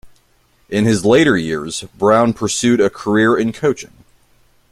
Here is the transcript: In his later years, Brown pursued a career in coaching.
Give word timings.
In 0.67 0.85
his 0.85 1.05
later 1.05 1.37
years, 1.37 1.83
Brown 1.95 2.33
pursued 2.33 2.81
a 2.81 2.89
career 2.89 3.37
in 3.37 3.53
coaching. 3.53 4.03